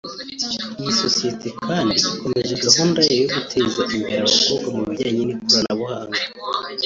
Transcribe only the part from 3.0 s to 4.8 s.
yayo yo guteza imbere abakobwa